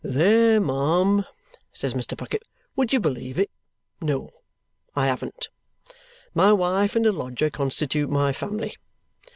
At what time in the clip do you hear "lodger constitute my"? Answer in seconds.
7.11-8.33